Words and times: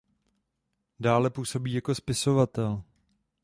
Dále 0.99 1.29
působí 1.29 1.73
jako 1.73 1.95
spisovatel. 1.95 2.81